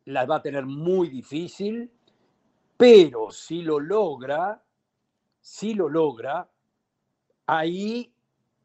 las 0.04 0.28
va 0.28 0.36
a 0.36 0.42
tener 0.42 0.66
muy 0.66 1.08
difícil, 1.08 1.90
pero 2.76 3.30
si 3.30 3.62
lo 3.62 3.78
logra, 3.78 4.62
si 5.48 5.72
lo 5.72 5.88
logra, 5.88 6.46
ahí 7.46 8.12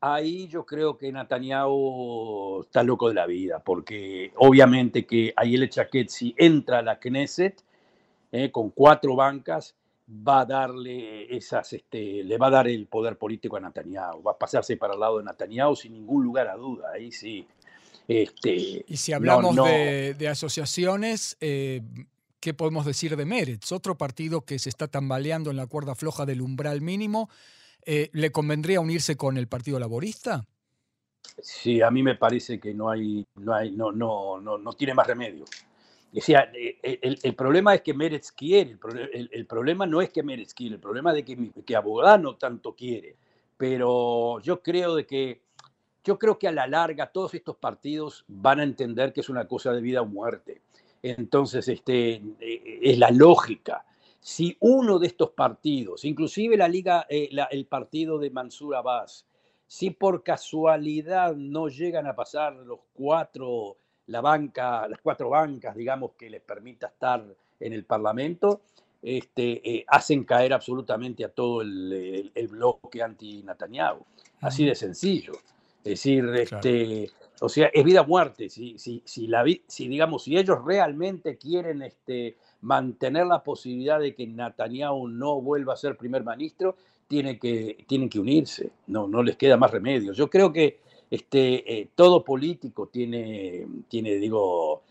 ahí 0.01 0.49
yo 0.49 0.65
creo 0.65 0.97
que 0.97 1.13
Netanyahu 1.13 2.63
está 2.63 2.83
loco 2.83 3.07
de 3.07 3.13
la 3.15 3.25
vida, 3.25 3.59
porque 3.59 4.33
obviamente 4.35 5.05
que 5.05 5.33
Ayel 5.37 5.69
Chaquet, 5.69 6.09
si 6.09 6.35
entra 6.37 6.79
a 6.79 6.81
la 6.81 6.99
Knesset 6.99 7.63
eh, 8.33 8.51
con 8.51 8.71
cuatro 8.71 9.15
bancas, 9.15 9.75
va 10.09 10.41
a 10.41 10.45
darle 10.45 11.33
esas, 11.33 11.71
este, 11.71 12.21
le 12.21 12.37
va 12.37 12.47
a 12.47 12.51
dar 12.51 12.67
el 12.67 12.85
poder 12.87 13.17
político 13.17 13.55
a 13.55 13.61
Netanyahu, 13.61 14.21
va 14.21 14.33
a 14.33 14.37
pasarse 14.37 14.75
para 14.75 14.93
el 14.95 14.99
lado 14.99 15.19
de 15.19 15.23
Netanyahu 15.23 15.77
sin 15.77 15.93
ningún 15.93 16.25
lugar 16.25 16.49
a 16.49 16.57
duda, 16.57 16.91
ahí 16.93 17.13
sí. 17.13 17.47
Este, 18.05 18.83
y 18.85 18.97
si 18.97 19.13
hablamos 19.13 19.55
De, 19.55 20.27
asociaciones, 20.29 21.37
eh, 21.39 21.81
¿qué 22.43 22.53
podemos 22.53 22.85
decir 22.85 23.15
de 23.15 23.23
Meretz? 23.23 23.71
Otro 23.71 23.97
partido 23.97 24.41
que 24.41 24.59
se 24.59 24.67
está 24.67 24.89
tambaleando 24.89 25.49
en 25.49 25.55
la 25.55 25.65
cuerda 25.65 25.95
floja 25.95 26.25
del 26.25 26.41
umbral 26.41 26.81
mínimo 26.81 27.29
eh, 27.85 28.09
¿le 28.11 28.33
convendría 28.33 28.81
unirse 28.81 29.15
con 29.15 29.37
el 29.37 29.47
Partido 29.47 29.79
Laborista? 29.79 30.45
Sí, 31.41 31.81
a 31.81 31.89
mí 31.89 32.03
me 32.03 32.15
parece 32.15 32.59
que 32.59 32.73
no 32.73 32.89
hay, 32.89 33.25
no 33.35 33.53
hay, 33.53 33.71
no, 33.71 33.93
no, 33.93 34.41
no, 34.41 34.57
no 34.57 34.73
tiene 34.73 34.93
más 34.93 35.07
remedio. 35.07 35.45
Decía, 36.11 36.51
eh, 36.53 36.79
eh, 36.83 36.99
el, 37.01 37.17
el, 37.23 37.33
problema 37.33 37.75
es 37.75 37.81
que 37.81 37.93
Meretz 37.93 38.33
quiere, 38.33 38.77
el, 39.13 39.29
el, 39.31 39.45
problema 39.45 39.85
no 39.85 40.01
es 40.01 40.09
que 40.09 40.21
Meretz 40.21 40.53
quiere, 40.53 40.75
el 40.75 40.81
problema 40.81 41.11
es 41.11 41.15
de 41.15 41.23
que, 41.23 41.51
que 41.65 41.77
no 42.19 42.35
tanto 42.35 42.75
quiere. 42.75 43.15
Pero 43.55 44.41
yo 44.41 44.61
creo 44.61 44.95
de 44.95 45.05
que 45.05 45.41
yo 46.03 46.19
creo 46.19 46.37
que 46.37 46.49
a 46.49 46.51
la 46.51 46.67
larga 46.67 47.07
todos 47.07 47.33
estos 47.35 47.55
partidos 47.55 48.25
van 48.27 48.59
a 48.59 48.63
entender 48.63 49.13
que 49.13 49.21
es 49.21 49.29
una 49.29 49.47
cosa 49.47 49.71
de 49.71 49.79
vida 49.79 50.01
o 50.01 50.05
muerte. 50.05 50.61
Entonces, 51.03 51.67
este, 51.67 52.21
es 52.39 52.97
la 52.97 53.11
lógica 53.11 53.85
si 54.23 54.55
uno 54.61 54.99
de 54.99 55.07
estos 55.07 55.31
partidos, 55.31 56.05
inclusive 56.05 56.55
la 56.55 56.69
liga, 56.69 57.05
eh, 57.09 57.29
el 57.51 57.65
partido 57.65 58.17
de 58.17 58.29
Mansur 58.29 58.75
Abbas, 58.75 59.25
si 59.67 59.89
por 59.89 60.23
casualidad 60.23 61.35
no 61.35 61.67
llegan 61.67 62.07
a 62.07 62.15
pasar 62.15 62.55
los 62.55 62.79
cuatro, 62.93 63.75
la 64.07 64.21
banca, 64.21 64.87
las 64.87 65.01
cuatro 65.01 65.29
bancas, 65.29 65.75
digamos, 65.75 66.11
que 66.17 66.29
les 66.29 66.41
permita 66.41 66.87
estar 66.87 67.25
en 67.59 67.73
el 67.73 67.83
Parlamento, 67.83 68.61
este, 69.01 69.69
eh, 69.69 69.83
hacen 69.89 70.23
caer 70.23 70.53
absolutamente 70.53 71.25
a 71.25 71.29
todo 71.29 71.61
el, 71.61 72.31
bloque 72.49 73.03
anti-Netanyahu. 73.03 74.05
Así 74.39 74.65
de 74.65 74.75
sencillo. 74.75 75.33
Es 75.79 75.83
decir, 75.83 76.25
este, 76.35 77.09
o 77.41 77.49
sea, 77.49 77.67
es 77.73 77.83
vida 77.83 78.03
muerte. 78.03 78.49
Si, 78.49 78.77
si, 78.77 79.01
si, 79.05 79.27
la, 79.27 79.43
si, 79.67 79.87
digamos, 79.87 80.23
si 80.23 80.37
ellos 80.37 80.63
realmente 80.63 81.37
quieren 81.37 81.81
este, 81.81 82.37
mantener 82.61 83.27
la 83.27 83.43
posibilidad 83.43 83.99
de 83.99 84.15
que 84.15 84.27
Netanyahu 84.27 85.07
no 85.07 85.41
vuelva 85.41 85.73
a 85.73 85.77
ser 85.77 85.97
primer 85.97 86.23
ministro, 86.23 86.75
tiene 87.07 87.37
que, 87.37 87.85
tienen 87.87 88.09
que 88.09 88.19
unirse, 88.19 88.71
no, 88.87 89.07
no 89.07 89.21
les 89.21 89.35
queda 89.35 89.57
más 89.57 89.71
remedio. 89.71 90.13
Yo 90.13 90.29
creo 90.29 90.51
que 90.51 90.79
este, 91.11 91.81
eh, 91.81 91.89
todo 91.93 92.23
político 92.23 92.87
tiene, 92.87 93.67
tiene, 93.87 94.15
digo, 94.15 94.83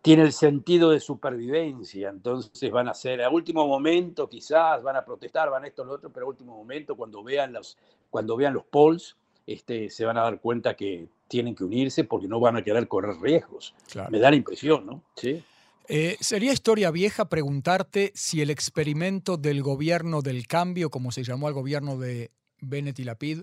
tiene 0.00 0.22
el 0.22 0.32
sentido 0.32 0.90
de 0.90 1.00
supervivencia, 1.00 2.08
entonces 2.08 2.70
van 2.70 2.88
a 2.88 2.94
ser 2.94 3.22
a 3.22 3.30
último 3.30 3.66
momento, 3.68 4.28
quizás 4.28 4.82
van 4.82 4.96
a 4.96 5.04
protestar, 5.04 5.50
van 5.50 5.64
a 5.64 5.66
esto, 5.66 5.84
lo 5.84 5.92
otro, 5.92 6.10
pero 6.10 6.26
a 6.26 6.28
último 6.30 6.56
momento, 6.56 6.96
cuando 6.96 7.22
vean 7.22 7.52
los, 7.52 7.76
cuando 8.10 8.36
vean 8.36 8.54
los 8.54 8.64
polls, 8.64 9.16
este, 9.46 9.90
se 9.90 10.04
van 10.04 10.18
a 10.18 10.22
dar 10.22 10.40
cuenta 10.40 10.74
que 10.74 11.08
tienen 11.28 11.54
que 11.54 11.64
unirse 11.64 12.04
porque 12.04 12.28
no 12.28 12.40
van 12.40 12.56
a 12.56 12.62
querer 12.62 12.88
correr 12.88 13.16
riesgos. 13.20 13.74
Me 14.10 14.18
da 14.18 14.30
la 14.30 14.36
impresión, 14.36 14.86
¿no? 14.86 15.02
Sí. 15.16 15.42
Eh, 15.88 16.16
sería 16.20 16.52
historia 16.52 16.90
vieja 16.90 17.28
preguntarte 17.28 18.12
si 18.14 18.40
el 18.40 18.50
experimento 18.50 19.36
del 19.36 19.62
gobierno 19.62 20.22
del 20.22 20.46
cambio, 20.46 20.90
como 20.90 21.10
se 21.10 21.24
llamó 21.24 21.48
al 21.48 21.54
gobierno 21.54 21.98
de 21.98 22.30
Bennett 22.60 22.98
y 22.98 23.04
Lapid, 23.04 23.42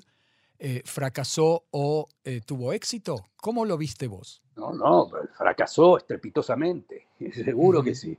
eh, 0.59 0.81
fracasó 0.85 1.63
o 1.71 2.07
eh, 2.23 2.41
tuvo 2.45 2.73
éxito. 2.73 3.27
¿Cómo 3.37 3.65
lo 3.65 3.77
viste 3.77 4.07
vos? 4.07 4.41
No, 4.55 4.73
no, 4.73 5.09
fracasó 5.37 5.97
estrepitosamente, 5.97 7.07
seguro 7.33 7.81
que 7.81 7.95
sí. 7.95 8.17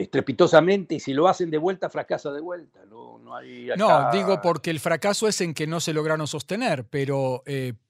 Estrepitosamente, 0.00 0.96
y 0.96 1.00
si 1.00 1.12
lo 1.12 1.28
hacen 1.28 1.50
de 1.50 1.58
vuelta, 1.58 1.90
fracasa 1.90 2.30
de 2.32 2.40
vuelta. 2.40 2.84
No, 2.86 3.18
no, 3.18 3.34
hay 3.34 3.68
no 3.76 4.10
digo 4.12 4.40
porque 4.40 4.70
el 4.70 4.80
fracaso 4.80 5.28
es 5.28 5.40
en 5.40 5.54
que 5.54 5.66
no 5.66 5.80
se 5.80 5.92
lograron 5.92 6.26
sostener, 6.26 6.84
pero 6.84 7.42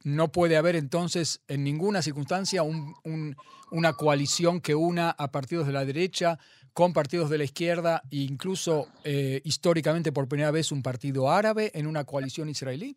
no 0.04 0.32
puede 0.32 0.56
haber 0.56 0.76
entonces 0.76 1.42
en 1.48 1.64
ninguna 1.64 2.02
circunstancia 2.02 2.62
un 2.62 3.36
una 3.70 3.92
coalición 3.92 4.60
que 4.60 4.74
una 4.74 5.10
a 5.10 5.30
partidos 5.30 5.66
de 5.66 5.72
la 5.72 5.84
derecha 5.84 6.38
con 6.72 6.92
partidos 6.92 7.30
de 7.30 7.38
la 7.38 7.44
izquierda 7.44 8.02
e 8.10 8.18
incluso 8.18 8.88
eh, 9.04 9.40
históricamente 9.44 10.12
por 10.12 10.28
primera 10.28 10.50
vez 10.50 10.70
un 10.70 10.82
partido 10.82 11.30
árabe 11.30 11.70
en 11.74 11.86
una 11.86 12.04
coalición 12.04 12.48
israelí? 12.48 12.96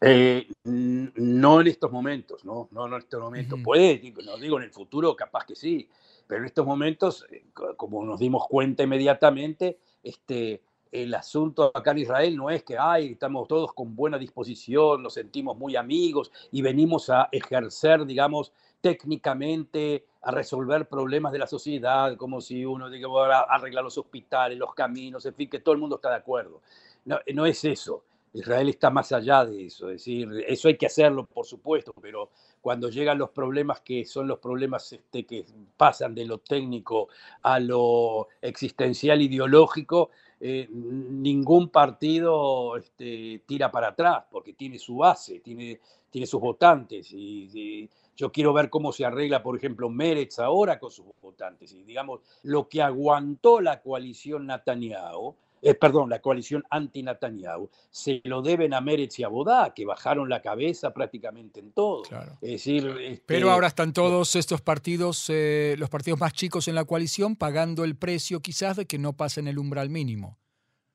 Eh, 0.00 0.46
no 0.64 1.60
en 1.60 1.66
estos 1.66 1.90
momentos, 1.90 2.44
no, 2.44 2.68
no, 2.70 2.86
en 2.86 2.94
estos 2.94 3.20
momentos. 3.20 3.58
Puede, 3.62 4.00
no 4.24 4.36
digo 4.38 4.58
en 4.58 4.64
el 4.64 4.70
futuro, 4.70 5.14
capaz 5.16 5.44
que 5.44 5.56
sí, 5.56 5.88
pero 6.28 6.42
en 6.42 6.46
estos 6.46 6.64
momentos, 6.64 7.26
eh, 7.32 7.46
como 7.76 8.04
nos 8.04 8.20
dimos 8.20 8.46
cuenta 8.46 8.84
inmediatamente, 8.84 9.78
este, 10.02 10.62
el 10.92 11.12
asunto 11.14 11.72
acá 11.74 11.90
en 11.90 11.98
Israel 11.98 12.36
no 12.36 12.50
es 12.50 12.62
que 12.62 12.78
ay, 12.78 13.12
estamos 13.12 13.48
todos 13.48 13.72
con 13.72 13.96
buena 13.96 14.18
disposición, 14.18 15.02
nos 15.02 15.14
sentimos 15.14 15.56
muy 15.56 15.74
amigos 15.74 16.30
y 16.52 16.62
venimos 16.62 17.10
a 17.10 17.28
ejercer, 17.32 18.04
digamos, 18.06 18.52
técnicamente 18.80 20.04
a 20.22 20.30
resolver 20.30 20.86
problemas 20.86 21.32
de 21.32 21.38
la 21.38 21.46
sociedad, 21.46 22.16
como 22.16 22.40
si 22.40 22.64
uno 22.64 22.90
diga, 22.90 23.08
a 23.08 23.40
arreglar 23.54 23.82
los 23.84 23.98
hospitales, 23.98 24.58
los 24.58 24.74
caminos, 24.74 25.24
en 25.26 25.34
fin, 25.34 25.48
que 25.48 25.60
todo 25.60 25.74
el 25.74 25.80
mundo 25.80 25.96
está 25.96 26.10
de 26.10 26.16
acuerdo. 26.16 26.60
No, 27.06 27.18
no 27.34 27.46
es 27.46 27.64
eso. 27.64 28.04
Israel 28.34 28.68
está 28.68 28.90
más 28.90 29.10
allá 29.12 29.44
de 29.44 29.66
eso. 29.66 29.86
Es 29.88 30.04
decir, 30.04 30.28
eso 30.46 30.68
hay 30.68 30.76
que 30.76 30.86
hacerlo, 30.86 31.24
por 31.24 31.46
supuesto, 31.46 31.94
pero 32.00 32.30
cuando 32.60 32.88
llegan 32.88 33.18
los 33.18 33.30
problemas 33.30 33.80
que 33.80 34.04
son 34.04 34.28
los 34.28 34.38
problemas 34.38 34.92
este, 34.92 35.24
que 35.24 35.44
pasan 35.76 36.14
de 36.14 36.24
lo 36.24 36.38
técnico 36.38 37.08
a 37.42 37.58
lo 37.60 38.28
existencial 38.40 39.22
ideológico, 39.22 40.10
eh, 40.40 40.68
ningún 40.70 41.68
partido 41.68 42.76
este, 42.76 43.42
tira 43.46 43.70
para 43.70 43.88
atrás 43.88 44.24
porque 44.30 44.52
tiene 44.52 44.78
su 44.78 44.98
base, 44.98 45.40
tiene, 45.40 45.80
tiene 46.10 46.26
sus 46.26 46.40
votantes 46.40 47.08
y 47.12 47.88
yo 48.18 48.32
quiero 48.32 48.52
ver 48.52 48.68
cómo 48.68 48.90
se 48.90 49.04
arregla, 49.04 49.44
por 49.44 49.56
ejemplo, 49.56 49.88
Meretz 49.88 50.40
ahora 50.40 50.80
con 50.80 50.90
sus 50.90 51.06
votantes. 51.22 51.72
Y 51.72 51.84
digamos, 51.84 52.20
lo 52.42 52.68
que 52.68 52.82
aguantó 52.82 53.60
la 53.60 53.80
coalición 53.80 54.48
Netanyahu, 54.48 55.36
eh, 55.62 55.74
perdón, 55.74 56.10
la 56.10 56.20
coalición 56.20 56.64
anti-Netanyahu, 56.70 57.68
se 57.90 58.20
lo 58.24 58.42
deben 58.42 58.74
a 58.74 58.80
Meretz 58.80 59.18
y 59.18 59.24
a 59.24 59.28
Bodá, 59.28 59.72
que 59.74 59.84
bajaron 59.84 60.28
la 60.28 60.40
cabeza 60.40 60.92
prácticamente 60.92 61.60
en 61.60 61.72
todo. 61.72 62.02
Es 62.40 62.50
decir, 62.50 62.86
este, 63.00 63.24
Pero 63.26 63.50
ahora 63.50 63.68
están 63.68 63.92
todos 63.92 64.36
estos 64.36 64.60
partidos, 64.60 65.26
eh, 65.28 65.74
los 65.78 65.90
partidos 65.90 66.20
más 66.20 66.32
chicos 66.32 66.68
en 66.68 66.74
la 66.74 66.84
coalición, 66.84 67.36
pagando 67.36 67.84
el 67.84 67.96
precio 67.96 68.40
quizás 68.40 68.76
de 68.76 68.86
que 68.86 68.98
no 68.98 69.12
pasen 69.14 69.48
el 69.48 69.58
umbral 69.58 69.90
mínimo. 69.90 70.38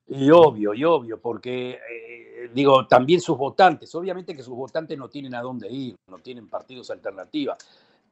Y 0.08 0.30
obvio, 0.32 0.74
y 0.74 0.84
obvio, 0.84 1.20
porque 1.20 1.72
eh, 1.72 2.50
digo, 2.54 2.88
también 2.88 3.22
sus 3.22 3.38
votantes, 3.38 3.94
obviamente 3.96 4.36
que 4.36 4.44
sus 4.44 4.56
votantes 4.56 4.98
no 4.98 5.10
tienen 5.10 5.34
a 5.36 5.42
dónde 5.42 5.70
ir, 5.72 5.96
no 6.08 6.20
tienen 6.20 6.50
partidos 6.50 6.92
alternativos, 6.92 7.58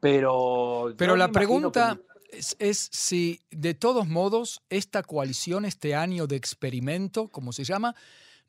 pero... 0.00 0.92
Pero 0.96 1.16
la 1.16 1.28
pregunta 1.28 1.98
es, 2.32 2.56
es, 2.58 2.88
si 2.92 3.40
de 3.50 3.74
todos 3.74 4.08
modos 4.08 4.62
esta 4.70 5.02
coalición, 5.02 5.64
este 5.64 5.94
año 5.94 6.26
de 6.26 6.36
experimento, 6.36 7.28
como 7.28 7.52
se 7.52 7.64
llama, 7.64 7.94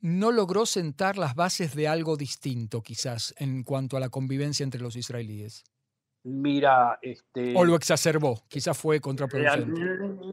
no 0.01 0.31
logró 0.31 0.65
sentar 0.65 1.17
las 1.17 1.35
bases 1.35 1.75
de 1.75 1.87
algo 1.87 2.17
distinto 2.17 2.81
quizás 2.81 3.33
en 3.37 3.63
cuanto 3.63 3.95
a 3.95 3.99
la 3.99 4.09
convivencia 4.09 4.63
entre 4.63 4.81
los 4.81 4.95
israelíes. 4.95 5.63
Mira, 6.23 6.99
este. 7.01 7.53
O 7.55 7.65
lo 7.65 7.75
exacerbó, 7.75 8.43
quizás 8.47 8.77
fue 8.77 9.01
contraproducente. 9.01 9.81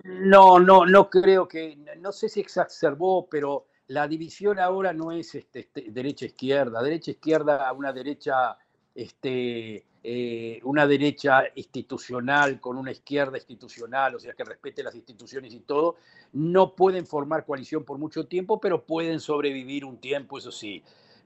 No, 0.04 0.60
no, 0.60 0.86
no 0.86 1.10
creo 1.10 1.48
que. 1.48 1.76
No 1.98 2.12
sé 2.12 2.28
si 2.28 2.40
exacerbó, 2.40 3.28
pero 3.28 3.66
la 3.88 4.06
división 4.06 4.60
ahora 4.60 4.92
no 4.92 5.10
es 5.10 5.34
este, 5.34 5.60
este 5.60 5.90
derecha-izquierda. 5.90 6.80
Derecha-izquierda, 6.80 7.72
una 7.72 7.92
derecha 7.92 8.56
este, 8.94 9.84
eh, 10.02 10.60
una 10.64 10.86
derecha 10.86 11.44
institucional 11.54 12.58
con 12.58 12.78
una 12.78 12.90
izquierda 12.90 13.36
institucional, 13.36 14.14
o 14.14 14.18
sea, 14.18 14.32
que 14.32 14.44
respete 14.44 14.82
las 14.82 14.94
instituciones 14.94 15.52
y 15.52 15.60
todo, 15.60 15.96
no 16.32 16.74
pueden 16.74 17.06
formar 17.06 17.44
coalición 17.44 17.84
por 17.84 17.98
mucho 17.98 18.26
tiempo, 18.26 18.60
pero 18.60 18.84
pueden 18.84 19.20
sobrevivir 19.20 19.84
un 19.84 19.98
tiempo, 19.98 20.38
eso 20.38 20.50
sí. 20.50 20.82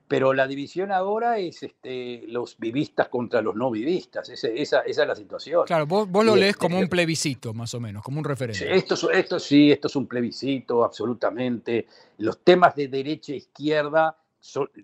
Pero 0.08 0.34
la 0.34 0.46
división 0.46 0.92
ahora 0.92 1.38
es 1.38 1.62
este, 1.62 2.24
los 2.26 2.58
vivistas 2.58 3.08
contra 3.08 3.40
los 3.40 3.54
no 3.54 3.70
vivistas. 3.70 4.28
Esa, 4.28 4.48
esa, 4.48 4.80
es 4.80 4.96
la 4.98 5.14
situación. 5.14 5.64
Claro, 5.66 5.86
vos, 5.86 6.08
lo 6.24 6.36
lees 6.36 6.56
como 6.56 6.78
un 6.78 6.88
plebiscito, 6.88 7.54
más 7.54 7.72
o 7.74 7.80
menos, 7.80 8.02
como 8.02 8.18
un 8.18 8.24
referéndum. 8.24 8.68
Esto, 8.68 9.10
esto 9.10 9.38
sí, 9.38 9.70
esto 9.72 9.86
es 9.86 9.96
un 9.96 10.06
plebiscito, 10.06 10.84
absolutamente. 10.84 11.86
Los 12.18 12.40
temas 12.40 12.74
de 12.74 12.88
derecha 12.88 13.32
e 13.32 13.36
izquierda, 13.36 14.14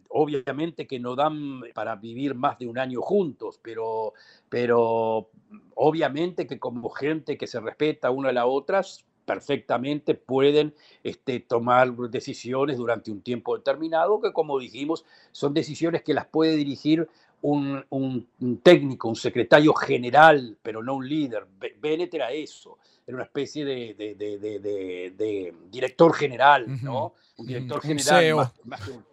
obviamente 0.08 0.86
que 0.86 0.98
no 0.98 1.14
dan 1.14 1.62
para 1.74 1.96
vivir 1.96 2.34
más 2.34 2.58
de 2.58 2.66
un 2.66 2.78
año 2.78 3.00
juntos, 3.02 3.58
pero, 3.62 4.14
pero 4.48 5.30
obviamente 5.74 6.46
que 6.46 6.58
como 6.58 6.88
gente 6.90 7.36
que 7.36 7.46
se 7.46 7.60
respeta 7.60 8.10
una 8.10 8.30
a 8.30 8.32
la 8.32 8.46
otra, 8.46 8.82
perfectamente 9.24 10.14
pueden 10.14 10.74
este, 11.04 11.40
tomar 11.40 11.94
decisiones 11.94 12.78
durante 12.78 13.10
un 13.10 13.20
tiempo 13.20 13.56
determinado, 13.56 14.20
que 14.20 14.32
como 14.32 14.58
dijimos, 14.58 15.04
son 15.30 15.54
decisiones 15.54 16.02
que 16.02 16.14
las 16.14 16.26
puede 16.26 16.56
dirigir 16.56 17.08
un, 17.42 18.60
técnico, 18.62 19.08
un 19.08 19.16
secretario 19.16 19.72
general, 19.74 20.58
pero 20.62 20.82
no 20.82 20.96
un 20.96 21.08
líder. 21.08 21.46
Bennett 21.80 22.12
era 22.14 22.32
eso, 22.32 22.78
era 23.06 23.16
una 23.16 23.24
especie 23.24 23.64
de, 23.64 25.54
director 25.70 26.12
general, 26.12 26.66
¿no? 26.82 27.14
Un 27.36 27.46
director 27.46 27.80
general, 27.80 28.24
e 28.24 28.34
más, 28.34 28.80
que 28.84 28.90
un, 28.90 29.04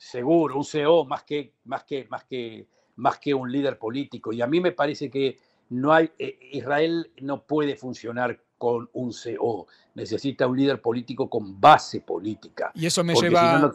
seguro, 0.00 0.56
un 0.56 0.64
CEO, 0.64 1.04
más 1.04 1.24
que, 1.24 1.52
más, 1.64 1.84
que, 1.84 2.06
más, 2.08 2.24
que, 2.24 2.66
más 2.96 3.18
que 3.18 3.34
un 3.34 3.52
líder 3.52 3.78
político. 3.78 4.32
Y 4.32 4.40
a 4.40 4.46
mí 4.46 4.58
me 4.58 4.72
parece 4.72 5.10
que 5.10 5.38
no 5.68 5.92
hay, 5.92 6.10
eh, 6.18 6.38
Israel 6.52 7.12
no 7.20 7.42
puede 7.42 7.76
funcionar 7.76 8.40
con 8.56 8.88
un 8.94 9.12
CEO. 9.12 9.66
Necesita 9.94 10.46
un 10.46 10.56
líder 10.56 10.80
político 10.80 11.28
con 11.28 11.60
base 11.60 12.00
política. 12.00 12.72
Y 12.74 12.86
eso 12.86 13.04
me 13.04 13.14
lleva. 13.14 13.70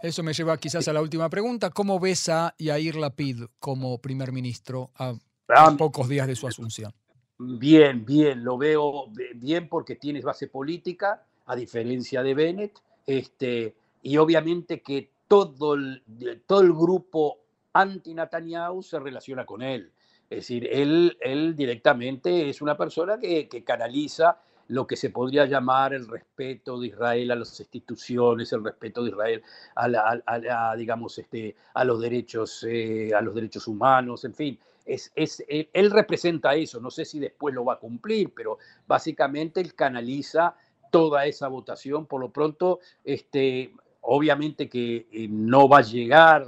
Eso 0.00 0.22
me 0.22 0.32
lleva 0.32 0.56
quizás 0.58 0.86
a 0.86 0.92
la 0.92 1.02
última 1.02 1.28
pregunta. 1.28 1.70
¿Cómo 1.70 1.98
ves 1.98 2.28
a 2.28 2.54
Yair 2.58 2.94
Lapid 2.94 3.44
como 3.58 3.98
primer 3.98 4.30
ministro 4.30 4.90
a, 4.94 5.14
ah, 5.48 5.74
pocos 5.76 6.08
días 6.08 6.28
de 6.28 6.36
su 6.36 6.46
asunción? 6.46 6.92
Bien, 7.38 8.04
bien, 8.04 8.44
lo 8.44 8.56
veo 8.56 9.10
bien 9.34 9.68
porque 9.68 9.96
tienes 9.96 10.22
base 10.22 10.46
política, 10.46 11.26
a 11.46 11.56
diferencia 11.56 12.22
de 12.22 12.34
Bennett, 12.34 12.78
este, 13.04 13.74
y 14.02 14.16
obviamente 14.16 14.80
que 14.80 15.10
todo 15.28 15.74
el, 15.74 16.02
todo 16.46 16.60
el 16.60 16.72
grupo 16.72 17.38
anti-Netanyahu 17.72 18.82
se 18.82 18.98
relaciona 18.98 19.44
con 19.44 19.62
él. 19.62 19.92
Es 20.28 20.38
decir, 20.38 20.68
él, 20.70 21.16
él 21.20 21.54
directamente 21.54 22.48
es 22.48 22.60
una 22.60 22.76
persona 22.76 23.18
que, 23.18 23.48
canaliza 23.64 24.38
lo 24.68 24.86
que 24.86 24.96
se 24.96 25.10
podría 25.10 25.46
llamar 25.46 25.94
el 25.94 26.08
respeto 26.08 26.80
de 26.80 26.88
Israel 26.88 27.30
a 27.30 27.36
las 27.36 27.60
instituciones, 27.60 28.52
el 28.52 28.64
respeto 28.64 29.04
de 29.04 29.10
Israel 29.10 29.42
a, 29.76 30.74
digamos, 30.76 31.18
este, 31.18 31.54
a 31.74 31.84
los 31.84 32.00
derechos, 32.00 32.66
eh, 32.68 33.12
a 33.14 33.20
los 33.20 33.34
derechos 33.34 33.68
humanos, 33.68 34.24
en 34.24 34.34
fin. 34.34 34.58
Es, 34.84 35.12
es, 35.14 35.44
él, 35.48 35.90
representa 35.90 36.54
eso, 36.54 36.80
no 36.80 36.90
sé 36.90 37.04
si 37.04 37.18
después 37.18 37.54
lo 37.54 37.64
va 37.64 37.74
a 37.74 37.78
cumplir, 37.78 38.32
pero 38.34 38.58
básicamente 38.86 39.60
él 39.60 39.74
canaliza 39.74 40.56
toda 40.90 41.26
esa 41.26 41.48
votación. 41.48 42.06
Por 42.06 42.20
lo 42.20 42.30
pronto, 42.30 42.80
este, 43.04 43.72
obviamente 44.06 44.68
que 44.68 45.06
eh, 45.10 45.28
no 45.28 45.68
va 45.68 45.78
a 45.78 45.82
llegar 45.82 46.46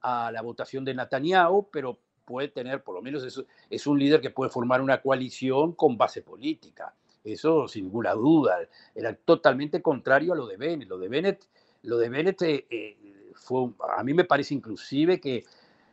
a 0.00 0.30
la 0.32 0.42
votación 0.42 0.84
de 0.84 0.94
Netanyahu, 0.94 1.68
pero 1.70 1.98
puede 2.24 2.48
tener, 2.48 2.82
por 2.82 2.94
lo 2.94 3.02
menos 3.02 3.24
es, 3.24 3.42
es 3.68 3.86
un 3.86 3.98
líder 3.98 4.20
que 4.20 4.30
puede 4.30 4.50
formar 4.50 4.80
una 4.80 5.00
coalición 5.00 5.72
con 5.72 5.96
base 5.96 6.22
política. 6.22 6.94
Eso 7.24 7.68
sin 7.68 7.84
ninguna 7.84 8.14
duda. 8.14 8.58
Era 8.94 9.14
totalmente 9.14 9.82
contrario 9.82 10.32
a 10.32 10.36
lo 10.36 10.46
de 10.46 10.56
Bennett. 10.56 10.88
Lo 10.88 10.98
de 10.98 11.08
Bennett, 11.08 11.44
lo 11.82 11.98
de 11.98 12.08
Bennett 12.08 12.42
eh, 12.42 12.66
eh, 12.70 12.96
fue, 13.34 13.70
a 13.96 14.02
mí 14.02 14.14
me 14.14 14.24
parece 14.24 14.54
inclusive 14.54 15.20
que 15.20 15.44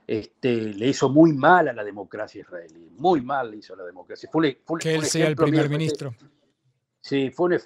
este, 0.06 0.56
le 0.74 0.88
hizo 0.88 1.10
muy 1.10 1.34
mal 1.34 1.68
a 1.68 1.74
la 1.74 1.84
democracia 1.84 2.42
israelí. 2.42 2.92
Muy 2.98 3.22
mal 3.22 3.52
le 3.52 3.58
hizo 3.58 3.74
a 3.74 3.78
la 3.78 3.84
democracia. 3.84 4.30
Fue, 4.32 4.58
que 4.80 4.96
él 4.96 5.04
sea 5.04 5.28
el 5.28 5.36
primer 5.36 5.70
ministro. 5.70 6.16
Sí, 7.02 7.30
fue 7.32 7.60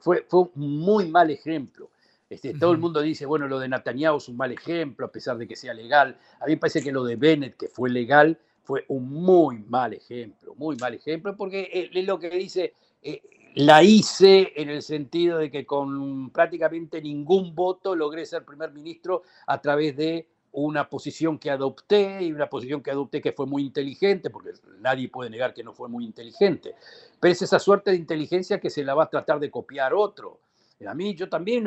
fue, 0.00 0.26
fue 0.28 0.40
un 0.40 0.50
muy 0.54 1.08
mal 1.08 1.30
ejemplo. 1.30 1.91
Este, 2.32 2.54
todo 2.54 2.72
el 2.72 2.78
mundo 2.78 3.00
dice, 3.02 3.26
bueno, 3.26 3.46
lo 3.46 3.58
de 3.58 3.68
Netanyahu 3.68 4.16
es 4.16 4.28
un 4.28 4.36
mal 4.36 4.52
ejemplo, 4.52 5.06
a 5.06 5.12
pesar 5.12 5.36
de 5.36 5.46
que 5.46 5.54
sea 5.54 5.74
legal. 5.74 6.16
A 6.40 6.46
mí 6.46 6.52
me 6.52 6.56
parece 6.56 6.82
que 6.82 6.90
lo 6.90 7.04
de 7.04 7.16
Bennett, 7.16 7.56
que 7.56 7.68
fue 7.68 7.90
legal, 7.90 8.38
fue 8.62 8.84
un 8.88 9.10
muy 9.10 9.58
mal 9.58 9.92
ejemplo, 9.92 10.54
muy 10.54 10.76
mal 10.76 10.94
ejemplo, 10.94 11.36
porque 11.36 11.90
es 11.92 12.04
lo 12.06 12.18
que 12.18 12.30
dice, 12.30 12.74
eh, 13.02 13.20
la 13.54 13.82
hice 13.82 14.52
en 14.56 14.70
el 14.70 14.82
sentido 14.82 15.38
de 15.38 15.50
que 15.50 15.66
con 15.66 16.30
prácticamente 16.30 17.02
ningún 17.02 17.54
voto 17.54 17.94
logré 17.94 18.24
ser 18.24 18.44
primer 18.44 18.72
ministro 18.72 19.24
a 19.46 19.60
través 19.60 19.96
de 19.96 20.26
una 20.52 20.88
posición 20.88 21.38
que 21.38 21.50
adopté 21.50 22.22
y 22.22 22.32
una 22.32 22.48
posición 22.48 22.82
que 22.82 22.90
adopté 22.90 23.20
que 23.20 23.32
fue 23.32 23.46
muy 23.46 23.62
inteligente, 23.62 24.30
porque 24.30 24.52
nadie 24.80 25.08
puede 25.08 25.30
negar 25.30 25.54
que 25.54 25.64
no 25.64 25.72
fue 25.72 25.88
muy 25.88 26.04
inteligente, 26.04 26.74
pero 27.20 27.32
es 27.32 27.42
esa 27.42 27.58
suerte 27.58 27.90
de 27.90 27.96
inteligencia 27.96 28.60
que 28.60 28.70
se 28.70 28.84
la 28.84 28.94
va 28.94 29.04
a 29.04 29.10
tratar 29.10 29.40
de 29.40 29.50
copiar 29.50 29.94
otro. 29.94 30.40
A 30.86 30.94
mí 30.94 31.14
yo 31.14 31.28
también, 31.28 31.66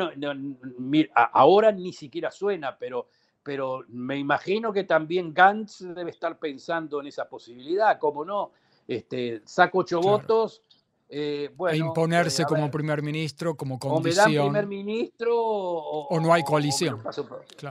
ahora 1.14 1.72
ni 1.72 1.94
siquiera 1.94 2.32
suena, 2.32 2.78
pero, 2.78 3.08
pero 3.44 3.84
me 3.90 4.18
imagino 4.18 4.74
que 4.74 4.84
también 4.84 5.34
Gantz 5.34 5.82
debe 5.82 6.12
estar 6.12 6.38
pensando 6.38 7.00
en 7.02 7.08
esa 7.08 7.28
posibilidad, 7.28 7.98
como 8.00 8.26
no, 8.26 8.52
este, 8.88 9.42
saco 9.46 9.80
ocho 9.80 10.02
votos. 10.02 10.62
Eh, 11.08 11.52
bueno, 11.56 11.76
e 11.76 11.78
imponerse 11.78 12.42
eh, 12.42 12.46
como 12.48 12.72
primer 12.72 13.04
ministro, 13.04 13.56
como 13.56 13.78
condición. 13.78 14.26
O 14.26 14.30
me 14.30 14.36
dan 14.36 14.46
primer 14.46 14.68
ministro 14.68 15.38
o, 15.38 16.20
no 16.20 16.34
hay 16.34 16.44
coalición. 16.44 17.02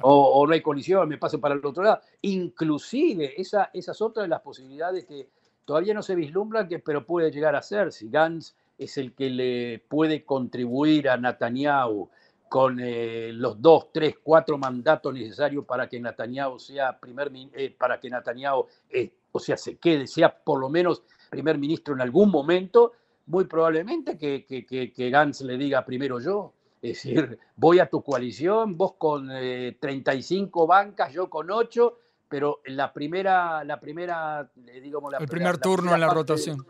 O, 0.03 0.47
no 0.47 0.53
hay 0.53 0.63
coalición, 0.63 1.09
me 1.09 1.19
paso 1.19 1.41
para 1.41 1.55
el 1.55 1.67
otro 1.67 1.83
lado. 1.83 2.01
Inclusive, 2.23 3.41
esa, 3.41 3.71
esas 3.73 4.01
otras 4.01 4.25
de 4.25 4.29
las 4.29 4.41
posibilidades 4.41 5.05
que 5.05 5.29
todavía 5.65 5.95
no 5.95 6.03
se 6.03 6.15
vislumbran, 6.15 6.69
que, 6.69 6.79
pero 6.79 7.05
puede 7.05 7.33
llegar 7.33 7.57
a 7.57 7.63
ser. 7.63 7.93
Si 7.93 8.09
Gantz 8.09 8.55
es 8.79 8.99
el 8.99 9.15
que 9.15 9.31
le 9.31 9.79
puede 9.89 10.25
contribuir 10.25 11.09
a 11.09 11.17
Netanyahu 11.17 12.11
con 12.49 12.79
eh, 12.81 13.33
los 13.33 13.61
dos, 13.61 13.89
tres, 13.93 14.17
cuatro 14.23 14.59
mandatos 14.59 15.13
necesarios 15.13 15.65
para 15.65 15.89
que 15.89 15.99
Netanyahu 15.99 16.59
sea 16.59 16.99
primer, 16.99 17.33
eh, 17.53 17.75
para 17.77 17.99
que 17.99 18.11
Netanyahu, 18.11 18.67
eh, 18.91 19.13
o 19.33 19.41
sea, 19.41 19.57
se 19.57 19.77
quede, 19.77 20.07
sea 20.07 20.33
por 20.33 20.61
lo 20.61 20.69
menos 20.69 21.03
primer 21.31 21.59
ministro 21.59 21.95
en 21.95 22.01
algún 22.01 22.31
momento, 22.31 22.93
muy 23.27 23.47
probablemente 23.47 24.19
que, 24.19 24.45
que, 24.45 24.65
que, 24.65 25.11
Gantz 25.11 25.41
le 25.41 25.57
diga 25.57 25.85
primero 25.85 26.21
yo. 26.21 26.53
Es 26.81 27.03
decir, 27.03 27.39
voy 27.57 27.81
a 27.81 27.87
tu 27.87 28.03
coalición, 28.03 28.77
vos 28.77 28.95
con 28.99 29.29
35 29.29 30.67
bancas, 30.67 31.13
yo 31.13 31.29
con 31.29 31.51
8, 31.51 31.99
pero 32.29 32.61
la 32.67 32.93
primera, 32.93 33.65
la 33.65 33.81
primera, 33.81 34.49
digamos, 34.55 35.11
la, 35.11 35.19
el 35.19 35.27
primer 35.27 35.59
turno 35.59 35.95
en 35.95 36.01
la 36.01 36.13
rotación 36.13 36.65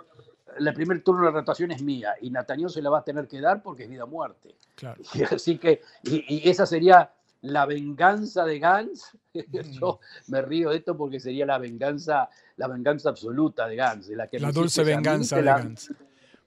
el 0.58 0.74
primer 0.74 1.02
turno 1.02 1.22
de 1.22 1.32
la 1.32 1.38
rotación 1.38 1.70
es 1.70 1.82
mía 1.82 2.14
y 2.20 2.30
Netanyahu 2.30 2.68
se 2.68 2.82
la 2.82 2.90
va 2.90 2.98
a 2.98 3.04
tener 3.04 3.26
que 3.26 3.40
dar 3.40 3.62
porque 3.62 3.84
es 3.84 3.90
vida 3.90 4.04
o 4.04 4.06
muerte. 4.06 4.54
así 5.30 5.58
que, 5.58 5.82
y, 6.02 6.48
esa 6.48 6.66
sería 6.66 7.12
la 7.42 7.66
venganza 7.66 8.44
de 8.44 8.58
Gantz. 8.58 9.16
Yo 9.80 10.00
me 10.28 10.42
río 10.42 10.70
de 10.70 10.78
esto 10.78 10.96
porque 10.96 11.20
sería 11.20 11.46
la 11.46 11.58
venganza, 11.58 12.28
la 12.56 12.68
venganza 12.68 13.10
absoluta 13.10 13.66
de 13.66 13.76
Gantz. 13.76 14.08
la, 14.08 14.28
que 14.28 14.38
la 14.38 14.52
dulce 14.52 14.84
venganza 14.84 15.36
de 15.36 15.42
Gantz. 15.42 15.90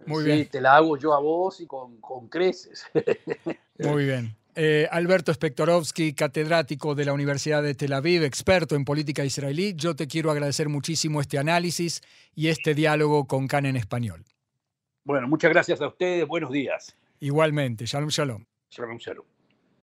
Muy 0.06 0.24
sí, 0.24 0.32
bien. 0.32 0.50
te 0.50 0.62
la 0.62 0.78
hago 0.78 0.96
yo 0.98 1.14
a 1.14 1.20
vos 1.20 1.60
y 1.60 1.68
con, 1.68 1.98
con 1.98 2.30
creces. 2.30 2.86
Muy 3.80 4.06
bien. 4.06 4.36
Eh, 4.60 4.88
Alberto 4.90 5.32
Spektorovsky, 5.32 6.14
catedrático 6.14 6.96
de 6.96 7.06
la 7.06 7.14
Universidad 7.14 7.62
de 7.62 7.76
Tel 7.76 7.94
Aviv, 7.94 8.24
experto 8.24 8.74
en 8.76 8.86
política 8.86 9.24
israelí, 9.24 9.76
yo 9.76 9.96
te 9.96 10.08
quiero 10.08 10.32
agradecer 10.32 10.68
muchísimo 10.68 11.22
este 11.22 11.38
análisis 11.38 12.02
y 12.34 12.48
este 12.48 12.74
diálogo 12.74 13.28
con 13.28 13.48
Can 13.48 13.68
en 13.68 13.76
español. 13.76 14.26
Bueno, 15.04 15.28
muchas 15.28 15.52
gracias 15.52 15.80
a 15.80 15.88
ustedes, 15.88 16.26
buenos 16.26 16.52
días. 16.52 16.98
Igualmente, 17.20 17.86
shalom 17.86 18.10
shalom. 18.10 18.46
Shalom 18.72 18.98
shalom. 18.98 19.37